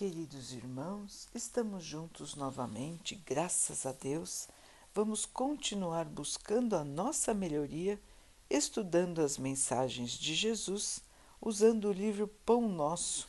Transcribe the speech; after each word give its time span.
Queridos 0.00 0.54
irmãos, 0.54 1.28
estamos 1.34 1.84
juntos 1.84 2.34
novamente, 2.34 3.16
graças 3.26 3.84
a 3.84 3.92
Deus. 3.92 4.48
Vamos 4.94 5.26
continuar 5.26 6.06
buscando 6.06 6.74
a 6.74 6.82
nossa 6.82 7.34
melhoria, 7.34 8.00
estudando 8.48 9.20
as 9.20 9.36
mensagens 9.36 10.12
de 10.12 10.34
Jesus, 10.34 11.02
usando 11.38 11.90
o 11.90 11.92
livro 11.92 12.26
Pão 12.46 12.66
Nosso, 12.66 13.28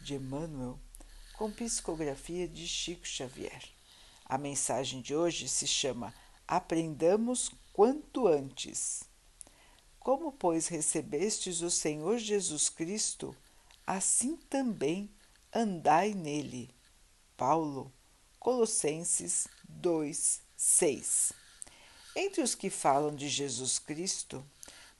de 0.00 0.14
Emmanuel, 0.14 0.80
com 1.38 1.48
psicografia 1.52 2.48
de 2.48 2.66
Chico 2.66 3.06
Xavier. 3.06 3.62
A 4.24 4.36
mensagem 4.36 5.00
de 5.00 5.14
hoje 5.14 5.46
se 5.46 5.68
chama 5.68 6.12
Aprendamos 6.48 7.52
quanto 7.72 8.26
antes. 8.26 9.04
Como, 10.00 10.32
pois, 10.32 10.66
recebestes 10.66 11.60
o 11.60 11.70
Senhor 11.70 12.18
Jesus 12.18 12.68
Cristo, 12.68 13.32
assim 13.86 14.36
também 14.36 15.08
andai 15.54 16.12
nele. 16.12 16.68
Paulo, 17.36 17.92
Colossenses 18.40 19.46
2, 19.68 20.40
6. 20.56 21.32
Entre 22.16 22.42
os 22.42 22.54
que 22.54 22.68
falam 22.68 23.14
de 23.14 23.28
Jesus 23.28 23.78
Cristo, 23.78 24.44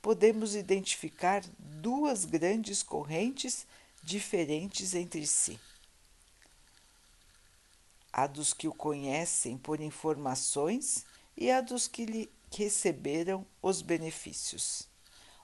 podemos 0.00 0.54
identificar 0.54 1.42
duas 1.58 2.24
grandes 2.24 2.82
correntes 2.82 3.66
diferentes 4.02 4.94
entre 4.94 5.26
si. 5.26 5.58
A 8.12 8.26
dos 8.28 8.54
que 8.54 8.68
o 8.68 8.72
conhecem 8.72 9.58
por 9.58 9.80
informações 9.80 11.04
e 11.36 11.50
a 11.50 11.60
dos 11.60 11.88
que 11.88 12.04
lhe 12.04 12.30
receberam 12.52 13.44
os 13.60 13.82
benefícios. 13.82 14.86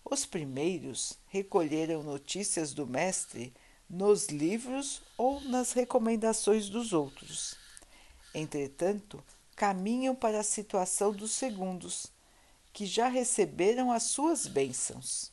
Os 0.05 0.25
primeiros 0.25 1.19
recolheram 1.27 2.03
notícias 2.03 2.73
do 2.73 2.87
Mestre 2.87 3.53
nos 3.91 4.29
livros 4.29 5.03
ou 5.19 5.41
nas 5.41 5.73
recomendações 5.73 6.69
dos 6.69 6.93
outros. 6.93 7.57
Entretanto, 8.33 9.23
caminham 9.57 10.15
para 10.15 10.39
a 10.39 10.45
situação 10.45 11.13
dos 11.13 11.33
segundos, 11.33 12.07
que 12.73 12.87
já 12.87 13.09
receberam 13.09 13.91
as 13.91 14.05
suas 14.05 14.47
bênçãos. 14.47 15.33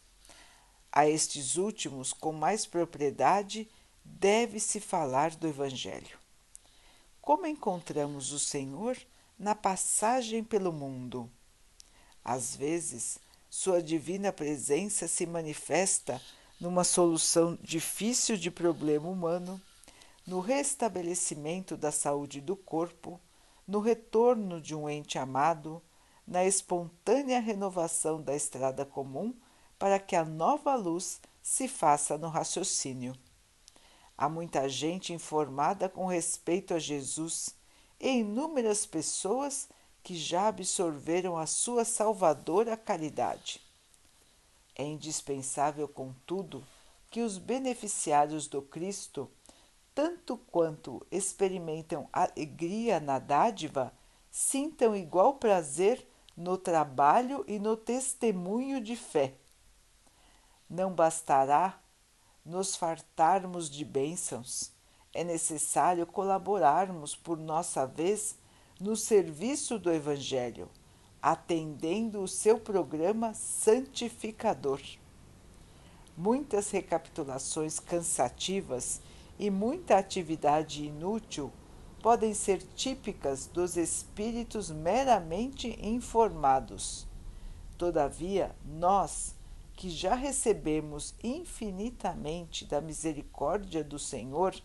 A 0.91 1.07
estes 1.07 1.55
últimos, 1.55 2.11
com 2.11 2.31
mais 2.31 2.65
propriedade, 2.65 3.69
deve-se 4.03 4.79
falar 4.79 5.35
do 5.35 5.47
Evangelho. 5.47 6.17
Como 7.21 7.45
encontramos 7.45 8.31
o 8.31 8.39
Senhor 8.39 8.97
na 9.37 9.53
passagem 9.53 10.43
pelo 10.43 10.73
mundo? 10.73 11.29
Às 12.25 12.55
vezes, 12.55 13.19
Sua 13.49 13.81
divina 13.81 14.33
presença 14.33 15.07
se 15.07 15.25
manifesta 15.25 16.21
numa 16.59 16.83
solução 16.83 17.57
difícil 17.61 18.37
de 18.37 18.49
problema 18.49 19.07
humano, 19.07 19.61
no 20.25 20.39
restabelecimento 20.39 21.77
da 21.77 21.91
saúde 21.91 22.41
do 22.41 22.55
corpo, 22.55 23.19
no 23.67 23.79
retorno 23.79 24.59
de 24.59 24.75
um 24.75 24.89
ente 24.89 25.17
amado, 25.17 25.81
na 26.25 26.43
espontânea 26.45 27.39
renovação 27.39 28.21
da 28.21 28.35
estrada 28.35 28.85
comum 28.85 29.33
para 29.79 29.99
que 29.99 30.15
a 30.15 30.25
nova 30.25 30.75
luz 30.75 31.21
se 31.41 31.67
faça 31.67 32.17
no 32.17 32.27
raciocínio. 32.27 33.15
Há 34.17 34.27
muita 34.27 34.67
gente 34.67 35.13
informada 35.13 35.87
com 35.87 36.07
respeito 36.07 36.73
a 36.73 36.79
Jesus 36.79 37.55
e 37.99 38.09
inúmeras 38.09 38.85
pessoas 38.85 39.69
que 40.03 40.15
já 40.15 40.47
absorveram 40.47 41.37
a 41.37 41.45
sua 41.45 41.85
salvadora 41.85 42.75
caridade. 42.75 43.66
É 44.79 44.83
indispensável, 44.83 45.87
contudo, 45.87 46.63
que 47.09 47.21
os 47.21 47.39
beneficiários 47.39 48.47
do 48.47 48.61
Cristo, 48.61 49.27
tanto 49.95 50.37
quanto 50.37 51.03
experimentam 51.09 52.07
alegria 52.13 52.99
na 52.99 53.17
dádiva, 53.17 53.91
sintam 54.29 54.95
igual 54.95 55.33
prazer 55.39 56.07
no 56.35 56.59
trabalho 56.59 57.43
e 57.47 57.57
no 57.57 57.75
testemunho 57.75 58.79
de 58.79 58.95
fé. 58.95 59.33
Não 60.69 60.93
bastará 60.93 61.81
nos 62.45 62.75
fartarmos 62.75 63.71
de 63.71 63.83
bênçãos, 63.83 64.71
é 65.11 65.23
necessário 65.23 66.05
colaborarmos 66.05 67.15
por 67.15 67.39
nossa 67.39 67.87
vez 67.87 68.37
no 68.79 68.95
serviço 68.95 69.79
do 69.79 69.91
Evangelho 69.91 70.69
atendendo 71.21 72.21
o 72.21 72.27
seu 72.27 72.59
programa 72.59 73.33
santificador. 73.33 74.81
Muitas 76.15 76.71
recapitulações 76.71 77.79
cansativas 77.79 79.01
e 79.37 79.49
muita 79.49 79.97
atividade 79.97 80.85
inútil 80.85 81.51
podem 82.01 82.33
ser 82.33 82.61
típicas 82.75 83.47
dos 83.47 83.75
espíritos 83.77 84.71
meramente 84.71 85.77
informados. 85.81 87.07
Todavia, 87.77 88.55
nós, 88.65 89.35
que 89.73 89.89
já 89.89 90.15
recebemos 90.15 91.13
infinitamente 91.23 92.65
da 92.65 92.81
misericórdia 92.81 93.83
do 93.83 93.99
Senhor, 93.99 94.55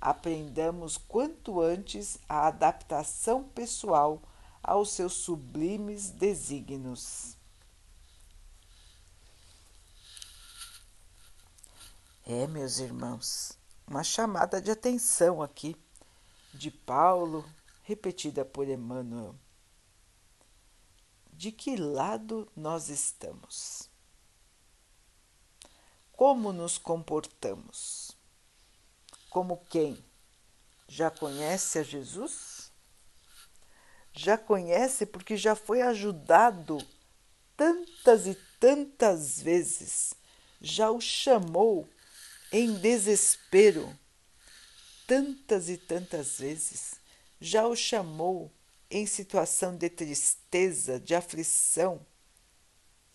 aprendamos 0.00 0.96
quanto 0.96 1.60
antes 1.60 2.18
a 2.28 2.46
adaptação 2.46 3.42
pessoal 3.42 4.20
aos 4.64 4.90
seus 4.92 5.12
sublimes 5.12 6.10
desígnios. 6.10 7.36
É, 12.26 12.46
meus 12.46 12.78
irmãos, 12.78 13.58
uma 13.86 14.02
chamada 14.02 14.60
de 14.60 14.70
atenção 14.70 15.42
aqui 15.42 15.76
de 16.54 16.70
Paulo, 16.70 17.44
repetida 17.82 18.44
por 18.44 18.66
Emmanuel. 18.66 19.34
De 21.30 21.52
que 21.52 21.76
lado 21.76 22.50
nós 22.56 22.88
estamos? 22.88 23.90
Como 26.12 26.52
nos 26.52 26.78
comportamos? 26.78 28.12
Como 29.28 29.58
quem 29.68 30.02
já 30.88 31.10
conhece 31.10 31.80
a 31.80 31.82
Jesus? 31.82 32.53
Já 34.14 34.38
conhece 34.38 35.04
porque 35.04 35.36
já 35.36 35.56
foi 35.56 35.82
ajudado 35.82 36.78
tantas 37.56 38.26
e 38.26 38.34
tantas 38.60 39.40
vezes, 39.40 40.14
já 40.60 40.90
o 40.90 41.00
chamou 41.00 41.88
em 42.52 42.74
desespero 42.74 43.92
tantas 45.06 45.68
e 45.68 45.76
tantas 45.76 46.38
vezes, 46.38 46.94
já 47.40 47.66
o 47.66 47.74
chamou 47.74 48.50
em 48.90 49.06
situação 49.06 49.76
de 49.76 49.90
tristeza, 49.90 51.00
de 51.00 51.14
aflição 51.14 52.04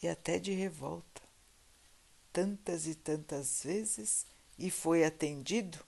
e 0.04 0.08
até 0.08 0.38
de 0.38 0.52
revolta, 0.52 1.22
tantas 2.32 2.86
e 2.86 2.94
tantas 2.94 3.64
vezes 3.64 4.26
e 4.58 4.70
foi 4.70 5.04
atendido? 5.04 5.80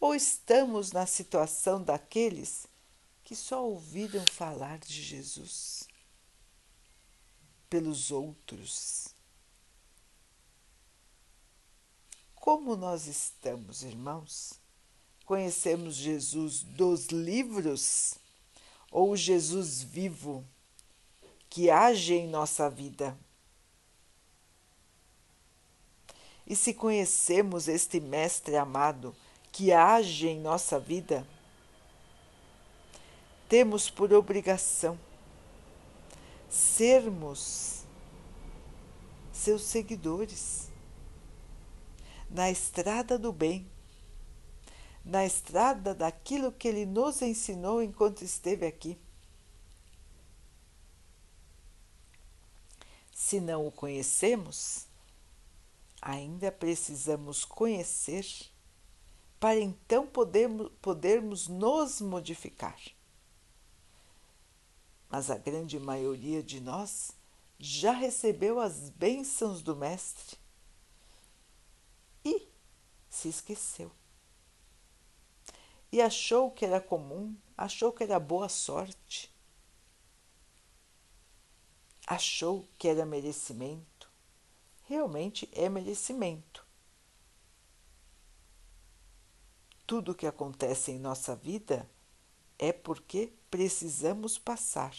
Ou 0.00 0.14
estamos 0.14 0.92
na 0.92 1.06
situação 1.06 1.82
daqueles 1.82 2.66
que 3.24 3.34
só 3.34 3.64
ouviram 3.64 4.24
falar 4.26 4.78
de 4.78 5.02
Jesus 5.02 5.88
pelos 7.70 8.10
outros. 8.10 9.08
Como 12.34 12.76
nós 12.76 13.06
estamos, 13.06 13.82
irmãos? 13.82 14.60
Conhecemos 15.24 15.96
Jesus 15.96 16.62
dos 16.62 17.06
livros 17.06 18.14
ou 18.90 19.16
Jesus 19.16 19.82
vivo 19.82 20.44
que 21.48 21.70
age 21.70 22.12
em 22.12 22.28
nossa 22.28 22.68
vida? 22.68 23.18
E 26.46 26.54
se 26.54 26.74
conhecemos 26.74 27.68
este 27.68 27.98
Mestre 27.98 28.56
amado 28.56 29.16
que 29.50 29.72
age 29.72 30.28
em 30.28 30.38
nossa 30.38 30.78
vida, 30.78 31.26
temos 33.54 33.88
por 33.88 34.12
obrigação 34.12 34.98
sermos 36.50 37.84
seus 39.32 39.62
seguidores 39.62 40.72
na 42.28 42.50
estrada 42.50 43.16
do 43.16 43.32
bem, 43.32 43.64
na 45.04 45.24
estrada 45.24 45.94
daquilo 45.94 46.50
que 46.50 46.66
ele 46.66 46.84
nos 46.84 47.22
ensinou 47.22 47.80
enquanto 47.80 48.22
esteve 48.22 48.66
aqui. 48.66 48.98
Se 53.12 53.40
não 53.40 53.68
o 53.68 53.70
conhecemos, 53.70 54.88
ainda 56.02 56.50
precisamos 56.50 57.44
conhecer 57.44 58.26
para 59.38 59.60
então 59.60 60.08
podermos, 60.08 60.72
podermos 60.82 61.46
nos 61.46 62.00
modificar 62.00 62.76
mas 65.14 65.30
a 65.30 65.38
grande 65.38 65.78
maioria 65.78 66.42
de 66.42 66.60
nós 66.60 67.12
já 67.56 67.92
recebeu 67.92 68.58
as 68.58 68.90
bênçãos 68.90 69.62
do 69.62 69.76
Mestre 69.76 70.36
e 72.24 72.48
se 73.08 73.28
esqueceu. 73.28 73.92
e 75.92 76.02
achou 76.02 76.50
que 76.50 76.64
era 76.64 76.80
comum, 76.80 77.32
achou 77.56 77.92
que 77.92 78.02
era 78.02 78.18
boa 78.18 78.48
sorte, 78.48 79.32
achou 82.04 82.68
que 82.76 82.88
era 82.88 83.06
merecimento. 83.06 84.10
Realmente 84.82 85.48
é 85.52 85.68
merecimento. 85.68 86.66
Tudo 89.86 90.12
que 90.12 90.26
acontece 90.26 90.90
em 90.90 90.98
nossa 90.98 91.36
vida 91.36 91.88
é 92.58 92.72
porque 92.72 93.32
precisamos 93.50 94.38
passar. 94.38 94.94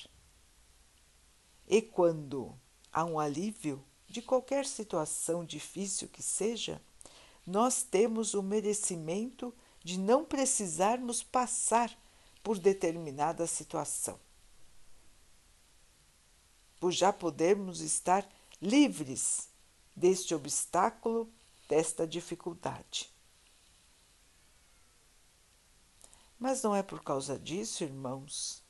E 1.67 1.81
quando 1.81 2.53
há 2.91 3.03
um 3.03 3.19
alívio 3.19 3.83
de 4.07 4.21
qualquer 4.21 4.65
situação 4.65 5.43
difícil 5.43 6.07
que 6.07 6.21
seja, 6.21 6.81
nós 7.45 7.83
temos 7.83 8.33
o 8.33 8.41
merecimento 8.41 9.53
de 9.83 9.99
não 9.99 10.25
precisarmos 10.25 11.21
passar 11.21 11.95
por 12.43 12.59
determinada 12.59 13.45
situação. 13.47 14.19
Por 16.79 16.91
já 16.91 17.11
podermos 17.11 17.81
estar 17.81 18.27
livres 18.61 19.49
deste 19.95 20.35
obstáculo, 20.35 21.31
desta 21.67 22.05
dificuldade. 22.07 23.14
Mas 26.45 26.61
não 26.61 26.75
é 26.75 26.83
por 26.83 27.01
causa 27.01 27.39
disso, 27.39 27.83
irmãos, 27.83 28.63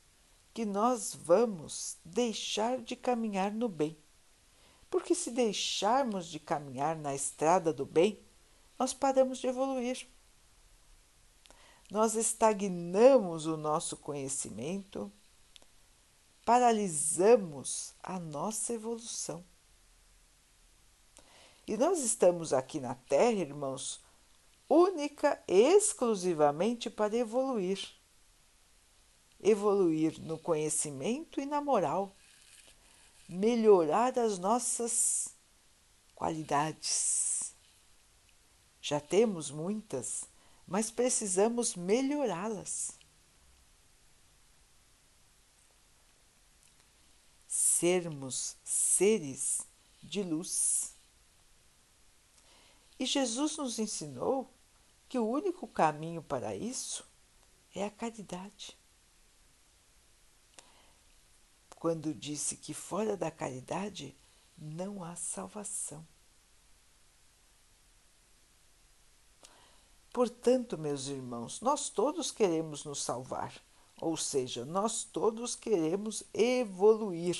que 0.54 0.64
nós 0.64 1.14
vamos 1.14 1.98
deixar 2.02 2.80
de 2.80 2.96
caminhar 2.96 3.52
no 3.52 3.68
bem. 3.68 3.94
Porque 4.88 5.14
se 5.14 5.30
deixarmos 5.30 6.26
de 6.26 6.40
caminhar 6.40 6.96
na 6.96 7.14
estrada 7.14 7.74
do 7.74 7.84
bem, 7.84 8.18
nós 8.78 8.94
paramos 8.94 9.36
de 9.40 9.48
evoluir. 9.48 10.08
Nós 11.90 12.14
estagnamos 12.14 13.44
o 13.44 13.58
nosso 13.58 13.98
conhecimento, 13.98 15.12
paralisamos 16.46 17.92
a 18.02 18.18
nossa 18.18 18.72
evolução. 18.72 19.44
E 21.66 21.76
nós 21.76 21.98
estamos 21.98 22.54
aqui 22.54 22.80
na 22.80 22.94
Terra, 22.94 23.42
irmãos, 23.42 24.00
única 24.68 25.42
e 25.46 25.76
exclusivamente 25.76 26.90
para 26.90 27.16
evoluir. 27.16 27.80
Evoluir 29.40 30.20
no 30.20 30.38
conhecimento 30.38 31.40
e 31.40 31.46
na 31.46 31.60
moral, 31.60 32.14
melhorar 33.28 34.18
as 34.18 34.38
nossas 34.38 35.34
qualidades. 36.14 37.54
Já 38.80 38.98
temos 39.00 39.50
muitas, 39.50 40.24
mas 40.66 40.90
precisamos 40.90 41.74
melhorá-las. 41.74 42.92
Sermos 47.46 48.56
seres 48.64 49.60
de 50.02 50.22
luz. 50.22 50.94
E 52.98 53.04
Jesus 53.04 53.56
nos 53.58 53.78
ensinou 53.78 54.55
que 55.08 55.18
o 55.18 55.28
único 55.28 55.66
caminho 55.66 56.22
para 56.22 56.54
isso 56.54 57.06
é 57.74 57.84
a 57.84 57.90
caridade. 57.90 58.76
Quando 61.78 62.14
disse 62.14 62.56
que 62.56 62.74
fora 62.74 63.16
da 63.16 63.30
caridade 63.30 64.16
não 64.56 65.04
há 65.04 65.14
salvação. 65.14 66.06
Portanto, 70.12 70.78
meus 70.78 71.08
irmãos, 71.08 71.60
nós 71.60 71.90
todos 71.90 72.30
queremos 72.30 72.84
nos 72.84 73.02
salvar, 73.02 73.52
ou 74.00 74.16
seja, 74.16 74.64
nós 74.64 75.04
todos 75.04 75.54
queremos 75.54 76.22
evoluir. 76.32 77.36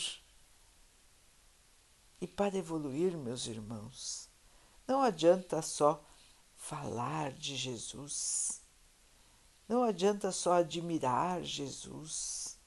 E 2.21 2.27
para 2.27 2.59
evoluir, 2.59 3.17
meus 3.17 3.47
irmãos, 3.47 4.29
não 4.87 5.01
adianta 5.01 5.63
só 5.63 6.05
falar 6.67 7.33
de 7.33 7.55
Jesus. 7.57 8.61
Não 9.69 9.85
adianta 9.85 10.33
só 10.33 10.55
admirar 10.55 11.41
Jesus, 11.45 12.59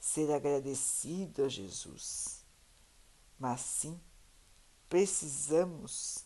ser 0.00 0.32
agradecido 0.32 1.44
a 1.44 1.48
Jesus, 1.48 2.44
mas 3.38 3.60
sim 3.60 4.00
precisamos 4.88 6.24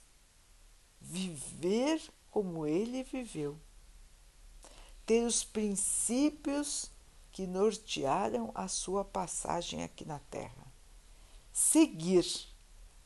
viver 0.98 2.02
como 2.30 2.66
ele 2.66 3.02
viveu, 3.02 3.60
ter 5.04 5.24
os 5.26 5.44
princípios 5.44 6.90
que 7.30 7.46
nortearam 7.46 8.50
a 8.54 8.68
sua 8.68 9.04
passagem 9.04 9.82
aqui 9.82 10.06
na 10.06 10.18
Terra, 10.18 10.72
seguir 11.52 12.26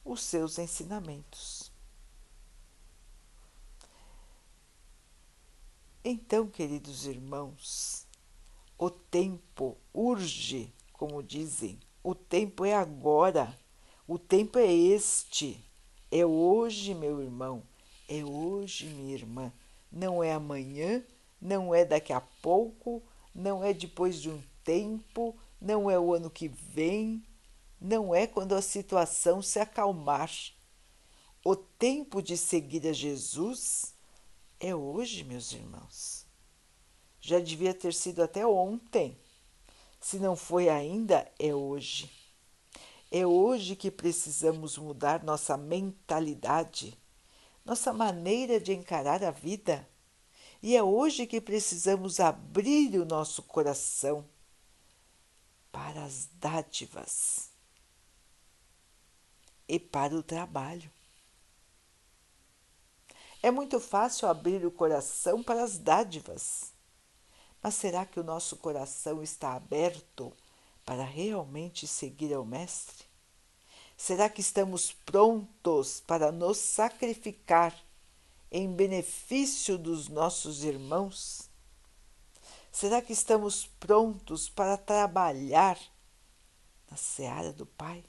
os 0.04 0.22
seus 0.22 0.60
ensinamentos. 0.60 1.69
Então, 6.02 6.46
queridos 6.46 7.04
irmãos, 7.04 8.06
o 8.78 8.88
tempo 8.88 9.76
urge, 9.92 10.72
como 10.94 11.22
dizem, 11.22 11.78
o 12.02 12.14
tempo 12.14 12.64
é 12.64 12.74
agora, 12.74 13.54
o 14.08 14.18
tempo 14.18 14.58
é 14.58 14.72
este, 14.72 15.62
é 16.10 16.24
hoje, 16.24 16.94
meu 16.94 17.22
irmão, 17.22 17.62
é 18.08 18.24
hoje, 18.24 18.86
minha 18.86 19.12
irmã, 19.12 19.52
não 19.92 20.24
é 20.24 20.32
amanhã, 20.32 21.04
não 21.38 21.74
é 21.74 21.84
daqui 21.84 22.14
a 22.14 22.20
pouco, 22.22 23.02
não 23.34 23.62
é 23.62 23.74
depois 23.74 24.22
de 24.22 24.30
um 24.30 24.42
tempo, 24.64 25.36
não 25.60 25.90
é 25.90 26.00
o 26.00 26.14
ano 26.14 26.30
que 26.30 26.48
vem, 26.48 27.22
não 27.78 28.14
é 28.14 28.26
quando 28.26 28.54
a 28.54 28.62
situação 28.62 29.42
se 29.42 29.60
acalmar. 29.60 30.30
O 31.44 31.54
tempo 31.54 32.22
de 32.22 32.38
seguir 32.38 32.88
a 32.88 32.92
Jesus 32.94 33.99
é 34.60 34.74
hoje, 34.74 35.24
meus 35.24 35.52
irmãos. 35.52 36.26
Já 37.18 37.40
devia 37.40 37.72
ter 37.72 37.94
sido 37.94 38.22
até 38.22 38.46
ontem. 38.46 39.18
Se 39.98 40.18
não 40.18 40.36
foi 40.36 40.68
ainda, 40.68 41.30
é 41.38 41.54
hoje. 41.54 42.10
É 43.10 43.26
hoje 43.26 43.74
que 43.74 43.90
precisamos 43.90 44.78
mudar 44.78 45.24
nossa 45.24 45.56
mentalidade, 45.56 46.96
nossa 47.64 47.92
maneira 47.92 48.60
de 48.60 48.72
encarar 48.72 49.24
a 49.24 49.30
vida. 49.30 49.88
E 50.62 50.76
é 50.76 50.82
hoje 50.82 51.26
que 51.26 51.40
precisamos 51.40 52.20
abrir 52.20 52.98
o 52.98 53.04
nosso 53.06 53.42
coração 53.42 54.28
para 55.72 56.04
as 56.04 56.28
dádivas 56.34 57.50
e 59.66 59.78
para 59.78 60.14
o 60.14 60.22
trabalho. 60.22 60.90
É 63.42 63.50
muito 63.50 63.80
fácil 63.80 64.28
abrir 64.28 64.64
o 64.66 64.70
coração 64.70 65.42
para 65.42 65.62
as 65.62 65.78
dádivas. 65.78 66.72
Mas 67.62 67.74
será 67.74 68.04
que 68.04 68.20
o 68.20 68.24
nosso 68.24 68.56
coração 68.56 69.22
está 69.22 69.54
aberto 69.54 70.32
para 70.84 71.04
realmente 71.04 71.86
seguir 71.86 72.34
ao 72.34 72.44
Mestre? 72.44 73.04
Será 73.96 74.28
que 74.28 74.40
estamos 74.40 74.92
prontos 74.92 76.00
para 76.00 76.32
nos 76.32 76.58
sacrificar 76.58 77.74
em 78.50 78.70
benefício 78.74 79.78
dos 79.78 80.08
nossos 80.08 80.64
irmãos? 80.64 81.50
Será 82.72 83.02
que 83.02 83.12
estamos 83.12 83.66
prontos 83.78 84.48
para 84.48 84.76
trabalhar 84.76 85.78
na 86.90 86.96
seara 86.96 87.52
do 87.52 87.66
Pai? 87.66 88.04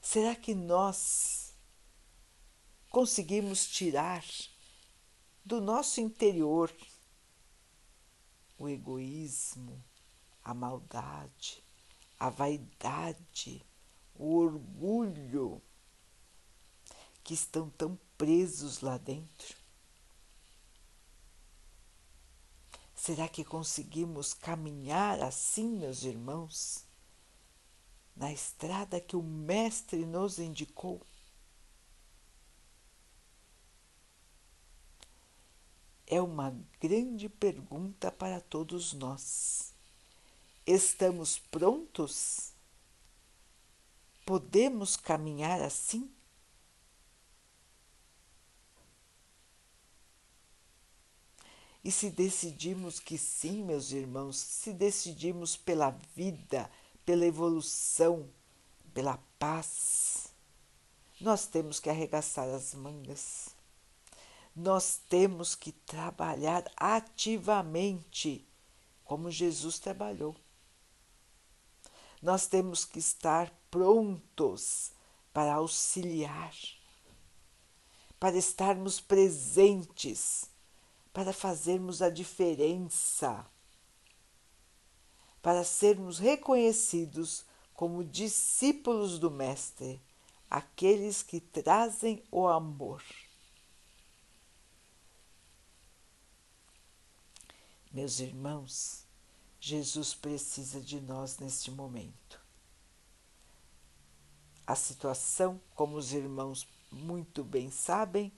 Será 0.00 0.36
que 0.36 0.54
nós 0.54 1.43
conseguimos 2.94 3.66
tirar 3.66 4.24
do 5.44 5.60
nosso 5.60 6.00
interior 6.00 6.72
o 8.56 8.68
egoísmo, 8.68 9.82
a 10.44 10.54
maldade, 10.54 11.60
a 12.20 12.30
vaidade, 12.30 13.66
o 14.14 14.36
orgulho 14.36 15.60
que 17.24 17.34
estão 17.34 17.68
tão 17.70 17.98
presos 18.16 18.80
lá 18.80 18.96
dentro? 18.96 19.56
Será 22.94 23.28
que 23.28 23.44
conseguimos 23.44 24.32
caminhar 24.32 25.20
assim, 25.20 25.66
meus 25.66 26.04
irmãos, 26.04 26.84
na 28.14 28.32
estrada 28.32 29.00
que 29.00 29.16
o 29.16 29.22
Mestre 29.22 30.06
nos 30.06 30.38
indicou? 30.38 31.04
É 36.06 36.20
uma 36.20 36.54
grande 36.80 37.28
pergunta 37.28 38.10
para 38.10 38.40
todos 38.40 38.92
nós. 38.92 39.72
Estamos 40.66 41.38
prontos? 41.38 42.52
Podemos 44.24 44.96
caminhar 44.96 45.60
assim? 45.60 46.10
E 51.84 51.90
se 51.90 52.08
decidimos 52.08 52.98
que 52.98 53.18
sim, 53.18 53.62
meus 53.62 53.92
irmãos, 53.92 54.38
se 54.38 54.72
decidimos 54.72 55.54
pela 55.54 55.90
vida, 56.16 56.70
pela 57.04 57.26
evolução, 57.26 58.26
pela 58.94 59.18
paz, 59.38 60.28
nós 61.20 61.46
temos 61.46 61.78
que 61.80 61.90
arregaçar 61.90 62.48
as 62.48 62.72
mangas. 62.74 63.53
Nós 64.54 65.00
temos 65.08 65.54
que 65.54 65.72
trabalhar 65.72 66.64
ativamente, 66.76 68.46
como 69.04 69.30
Jesus 69.30 69.78
trabalhou. 69.78 70.36
Nós 72.22 72.46
temos 72.46 72.84
que 72.84 72.98
estar 72.98 73.52
prontos 73.70 74.92
para 75.32 75.54
auxiliar, 75.54 76.54
para 78.18 78.36
estarmos 78.36 79.00
presentes 79.00 80.48
para 81.14 81.32
fazermos 81.32 82.02
a 82.02 82.10
diferença, 82.10 83.46
para 85.40 85.62
sermos 85.62 86.18
reconhecidos 86.18 87.46
como 87.72 88.02
discípulos 88.02 89.20
do 89.20 89.30
Mestre, 89.30 90.02
aqueles 90.50 91.22
que 91.22 91.38
trazem 91.38 92.20
o 92.32 92.48
amor. 92.48 93.00
Meus 97.94 98.20
irmãos, 98.20 99.06
Jesus 99.58 100.12
precisa 100.12 100.80
de 100.80 101.00
nós 101.00 101.38
neste 101.38 101.70
momento. 101.70 102.38
A 104.66 104.76
situação, 104.76 105.58
como 105.74 105.96
os 105.96 106.12
irmãos 106.12 106.68
muito 106.92 107.42
bem 107.42 107.70
sabem, 107.70 108.30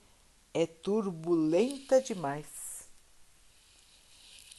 é 0.55 0.65
turbulenta 0.65 2.01
demais 2.01 2.67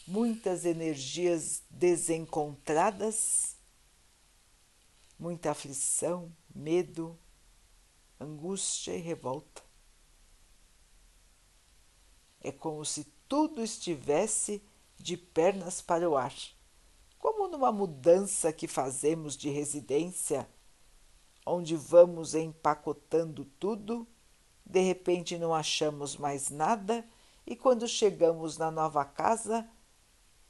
muitas 0.07 0.63
energias 0.65 1.61
desencontradas, 1.69 3.57
muita 5.19 5.51
aflição, 5.51 6.33
medo, 6.55 7.19
angústia 8.17 8.95
e 8.95 9.01
revolta. 9.01 9.61
É 12.39 12.51
como 12.51 12.85
se 12.85 13.03
tudo 13.27 13.61
estivesse 13.61 14.63
de 14.97 15.15
pernas 15.15 15.81
para 15.81 16.09
o 16.09 16.17
ar, 16.17 16.33
como 17.19 17.47
numa 17.47 17.71
mudança 17.71 18.51
que 18.51 18.67
fazemos 18.67 19.37
de 19.37 19.49
residência, 19.49 20.47
onde 21.45 21.75
vamos 21.75 22.35
empacotando 22.35 23.45
tudo, 23.45 24.07
de 24.65 24.81
repente 24.81 25.37
não 25.37 25.53
achamos 25.53 26.17
mais 26.17 26.49
nada 26.49 27.07
e 27.45 27.55
quando 27.55 27.87
chegamos 27.87 28.57
na 28.57 28.69
nova 28.69 29.05
casa, 29.05 29.69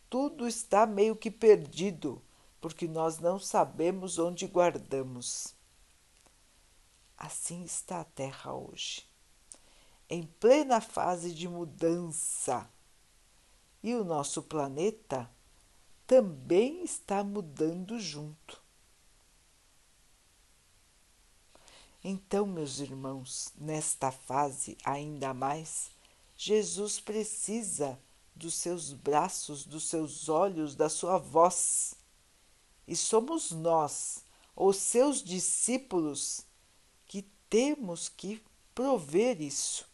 tudo 0.10 0.48
está 0.48 0.88
meio 0.88 1.16
que 1.16 1.30
perdido, 1.30 2.22
porque 2.60 2.88
nós 2.88 3.20
não 3.20 3.38
sabemos 3.38 4.18
onde 4.18 4.48
guardamos. 4.48 5.54
Assim 7.16 7.64
está 7.64 8.02
a 8.02 8.04
Terra 8.04 8.54
hoje, 8.54 9.08
em 10.10 10.24
plena 10.24 10.82
fase 10.82 11.34
de 11.34 11.48
mudança. 11.48 12.68
E 13.88 13.96
o 13.96 14.04
nosso 14.04 14.44
planeta 14.44 15.32
também 16.06 16.84
está 16.84 17.24
mudando 17.24 17.98
junto. 17.98 18.62
Então, 22.04 22.46
meus 22.46 22.82
irmãos, 22.82 23.54
nesta 23.56 24.12
fase 24.12 24.78
ainda 24.84 25.34
mais, 25.34 25.90
Jesus 26.36 27.00
precisa 27.00 27.98
dos 28.36 28.56
seus 28.56 28.92
braços, 28.92 29.64
dos 29.64 29.86
seus 29.86 30.28
olhos, 30.28 30.76
da 30.76 30.90
sua 30.90 31.18
voz. 31.18 31.96
E 32.86 32.94
somos 32.94 33.52
nós, 33.52 34.22
os 34.54 34.76
seus 34.76 35.24
discípulos, 35.24 36.46
que 37.08 37.22
temos 37.50 38.10
que 38.10 38.44
prover 38.76 39.42
isso, 39.42 39.88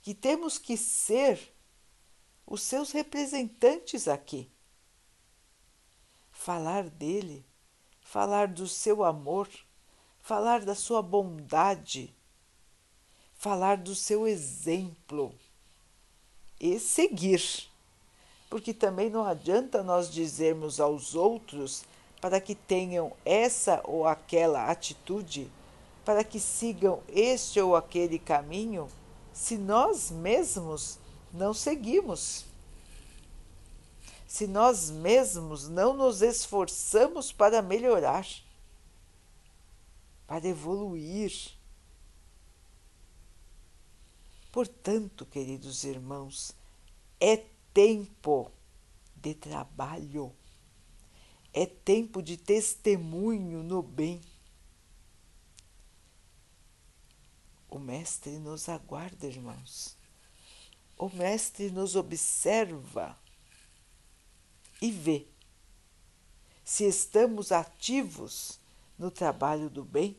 que 0.00 0.14
temos 0.14 0.56
que 0.56 0.74
ser 0.74 1.59
os 2.50 2.62
seus 2.62 2.90
representantes 2.90 4.08
aqui. 4.08 4.50
Falar 6.32 6.90
dele, 6.90 7.46
falar 8.02 8.48
do 8.48 8.66
seu 8.66 9.04
amor, 9.04 9.48
falar 10.18 10.64
da 10.64 10.74
sua 10.74 11.00
bondade, 11.00 12.12
falar 13.34 13.76
do 13.76 13.94
seu 13.94 14.26
exemplo 14.26 15.32
e 16.58 16.80
seguir. 16.80 17.68
Porque 18.48 18.74
também 18.74 19.08
não 19.08 19.24
adianta 19.24 19.80
nós 19.84 20.10
dizermos 20.10 20.80
aos 20.80 21.14
outros 21.14 21.84
para 22.20 22.40
que 22.40 22.56
tenham 22.56 23.12
essa 23.24 23.80
ou 23.84 24.08
aquela 24.08 24.66
atitude, 24.66 25.48
para 26.04 26.24
que 26.24 26.40
sigam 26.40 27.00
este 27.08 27.60
ou 27.60 27.76
aquele 27.76 28.18
caminho, 28.18 28.88
se 29.32 29.56
nós 29.56 30.10
mesmos 30.10 30.98
não 31.32 31.54
seguimos. 31.54 32.44
Se 34.26 34.46
nós 34.46 34.90
mesmos 34.90 35.68
não 35.68 35.92
nos 35.92 36.22
esforçamos 36.22 37.32
para 37.32 37.60
melhorar, 37.60 38.26
para 40.26 40.46
evoluir 40.46 41.58
Portanto, 44.52 45.24
queridos 45.24 45.84
irmãos, 45.84 46.52
é 47.20 47.36
tempo 47.72 48.50
de 49.14 49.32
trabalho, 49.32 50.34
é 51.52 51.66
tempo 51.66 52.20
de 52.20 52.36
testemunho 52.36 53.62
no 53.62 53.80
bem. 53.80 54.20
O 57.68 57.78
Mestre 57.78 58.38
nos 58.38 58.68
aguarda, 58.68 59.28
irmãos. 59.28 59.96
O 61.00 61.08
Mestre 61.08 61.70
nos 61.70 61.96
observa 61.96 63.18
e 64.82 64.92
vê 64.92 65.26
se 66.62 66.84
estamos 66.84 67.50
ativos 67.50 68.60
no 68.98 69.10
trabalho 69.10 69.70
do 69.70 69.82
bem 69.82 70.14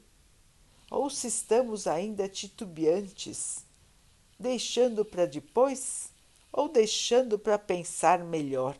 ou 0.89 1.07
se 1.07 1.27
estamos 1.27 1.85
ainda 1.85 2.27
titubeantes 2.27 3.63
deixando 4.39 5.05
para 5.05 5.27
depois 5.27 6.11
ou 6.51 6.67
deixando 6.67 7.37
para 7.37 7.59
pensar 7.59 8.23
melhor? 8.23 8.75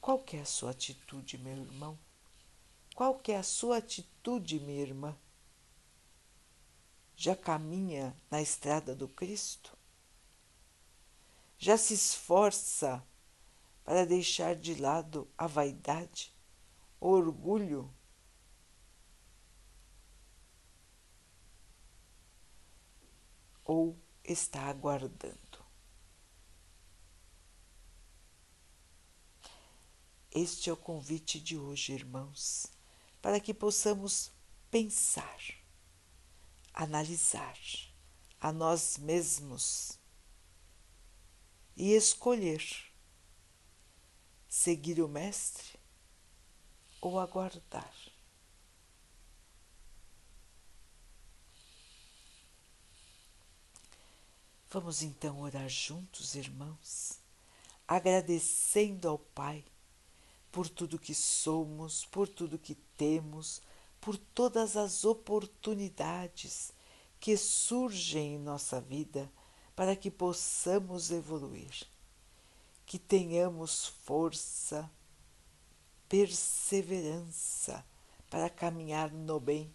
Qual 0.00 0.24
é 0.32 0.40
a 0.40 0.44
sua 0.44 0.72
atitude, 0.72 1.38
meu 1.38 1.56
irmão? 1.56 1.96
Qual 2.96 3.20
é 3.28 3.36
a 3.36 3.44
sua 3.44 3.76
atitude, 3.76 4.58
minha 4.58 4.82
irmã? 4.82 5.16
Já 7.16 7.36
caminha 7.36 8.16
na 8.30 8.42
estrada 8.42 8.94
do 8.94 9.08
Cristo? 9.08 9.76
Já 11.58 11.76
se 11.78 11.94
esforça 11.94 13.02
para 13.84 14.04
deixar 14.04 14.56
de 14.56 14.74
lado 14.74 15.30
a 15.36 15.46
vaidade, 15.46 16.34
o 17.00 17.08
orgulho 17.08 17.92
ou 23.64 23.98
está 24.22 24.62
aguardando. 24.62 25.64
Este 30.30 30.68
é 30.68 30.72
o 30.72 30.76
convite 30.76 31.38
de 31.38 31.56
hoje, 31.56 31.92
irmãos, 31.92 32.66
para 33.22 33.38
que 33.38 33.54
possamos 33.54 34.32
pensar, 34.68 35.38
analisar 36.74 37.56
a 38.40 38.52
nós 38.52 38.98
mesmos 38.98 39.98
e 41.76 41.92
escolher 41.92 42.62
seguir 44.48 45.00
o 45.00 45.08
Mestre 45.08 45.78
ou 47.00 47.18
aguardar. 47.18 47.94
Vamos 54.70 55.02
então 55.02 55.40
orar 55.40 55.68
juntos, 55.68 56.34
irmãos, 56.34 57.20
agradecendo 57.86 59.08
ao 59.08 59.18
Pai 59.18 59.64
por 60.50 60.68
tudo 60.68 60.98
que 60.98 61.14
somos, 61.14 62.04
por 62.06 62.28
tudo 62.28 62.58
que 62.58 62.74
temos, 62.96 63.62
por 64.04 64.18
todas 64.18 64.76
as 64.76 65.06
oportunidades 65.06 66.74
que 67.18 67.38
surgem 67.38 68.34
em 68.34 68.38
nossa 68.38 68.78
vida 68.78 69.32
para 69.74 69.96
que 69.96 70.10
possamos 70.10 71.10
evoluir, 71.10 71.86
que 72.84 72.98
tenhamos 72.98 73.86
força, 74.04 74.90
perseverança 76.06 77.82
para 78.28 78.50
caminhar 78.50 79.10
no 79.10 79.40
bem, 79.40 79.72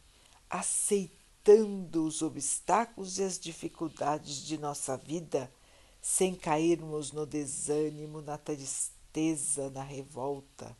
aceitando 0.47 2.05
os 2.05 2.21
obstáculos 2.21 3.17
e 3.17 3.23
as 3.23 3.39
dificuldades 3.39 4.43
de 4.43 4.59
nossa 4.59 4.95
vida 4.95 5.51
sem 5.99 6.35
cairmos 6.35 7.11
no 7.11 7.25
desânimo, 7.25 8.21
na 8.21 8.37
tristeza, 8.37 9.71
na 9.71 9.81
revolta, 9.81 10.77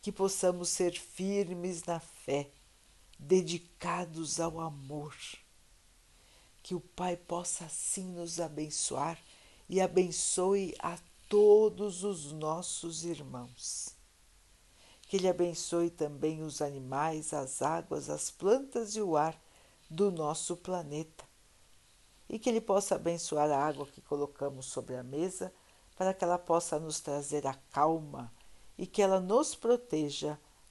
que 0.00 0.12
possamos 0.12 0.68
ser 0.68 0.92
firmes 0.92 1.82
na 1.82 1.98
fé, 1.98 2.52
dedicados 3.18 4.40
ao 4.40 4.60
amor. 4.60 5.14
Que 6.62 6.74
o 6.74 6.80
Pai 6.80 7.16
possa 7.16 7.66
assim 7.66 8.04
nos 8.12 8.40
abençoar 8.40 9.18
e 9.68 9.80
abençoe 9.80 10.74
a 10.78 10.98
todos 11.28 12.04
os 12.04 12.32
nossos 12.32 13.04
irmãos. 13.04 13.94
Que 15.02 15.16
Ele 15.16 15.28
abençoe 15.28 15.90
também 15.90 16.42
os 16.42 16.62
animais, 16.62 17.32
as 17.32 17.60
águas, 17.60 18.08
as 18.08 18.30
plantas 18.30 18.96
e 18.96 19.02
o 19.02 19.16
ar 19.16 19.38
do 19.90 20.10
nosso 20.10 20.56
planeta. 20.56 21.24
E 22.28 22.38
que 22.38 22.48
Ele 22.48 22.60
possa 22.60 22.94
abençoar 22.94 23.50
a 23.50 23.66
água 23.66 23.86
que 23.86 24.00
colocamos 24.00 24.66
sobre 24.66 24.96
a 24.96 25.02
mesa 25.02 25.52
para 25.96 26.12
que 26.12 26.24
ela 26.24 26.38
possa 26.38 26.78
nos 26.78 27.00
trazer 27.00 27.46
a 27.46 27.54
calma 27.70 28.32
e 28.76 28.86
que 28.86 29.00
ela 29.00 29.20
nos 29.20 29.54
proteja 29.54 30.38